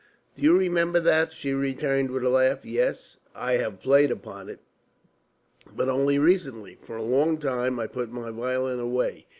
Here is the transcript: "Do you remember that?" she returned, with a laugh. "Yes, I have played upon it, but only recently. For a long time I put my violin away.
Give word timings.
"Do 0.35 0.41
you 0.41 0.57
remember 0.57 0.99
that?" 0.99 1.31
she 1.31 1.53
returned, 1.53 2.09
with 2.09 2.23
a 2.23 2.29
laugh. 2.29 2.65
"Yes, 2.65 3.17
I 3.35 3.57
have 3.57 3.83
played 3.83 4.09
upon 4.09 4.49
it, 4.49 4.59
but 5.75 5.89
only 5.89 6.17
recently. 6.17 6.75
For 6.81 6.97
a 6.97 7.03
long 7.03 7.37
time 7.37 7.79
I 7.79 7.85
put 7.85 8.11
my 8.11 8.31
violin 8.31 8.79
away. 8.79 9.27